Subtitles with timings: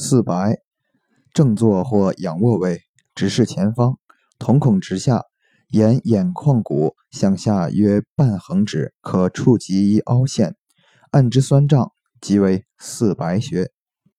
[0.00, 0.58] 四白
[1.34, 2.82] 正坐或仰卧位
[3.16, 3.98] 直视前方
[4.38, 5.24] 瞳孔直下
[5.70, 10.54] 沿眼眶骨向下约半横指可触及一凹陷。
[11.10, 11.90] 按之酸胀
[12.20, 13.72] 即为四白穴。